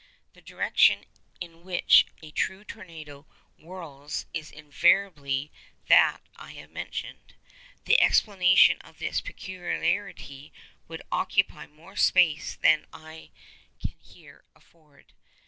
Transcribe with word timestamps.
The 0.33 0.41
direction 0.41 1.05
in 1.39 1.63
which 1.63 2.07
a 2.23 2.31
true 2.31 2.63
tornado 2.65 3.27
whirls 3.55 4.25
is 4.33 4.49
invariably 4.49 5.51
that 5.85 6.21
I 6.35 6.53
have 6.53 6.71
mentioned. 6.71 7.35
The 7.85 8.01
explanation 8.01 8.79
of 8.81 8.97
this 8.97 9.21
peculiarity 9.21 10.53
would 10.87 11.03
occupy 11.11 11.67
more 11.67 11.95
space 11.95 12.55
than 12.55 12.87
I 12.91 13.29
can 13.79 13.93
here 14.01 14.43
afford. 14.55 15.13